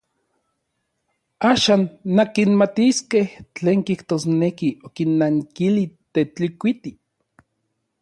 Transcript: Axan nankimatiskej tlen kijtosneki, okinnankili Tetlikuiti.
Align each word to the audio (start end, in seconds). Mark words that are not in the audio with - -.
Axan 1.49 1.83
nankimatiskej 2.19 3.27
tlen 3.59 3.85
kijtosneki, 3.91 4.73
okinnankili 4.91 5.89
Tetlikuiti. 6.13 6.97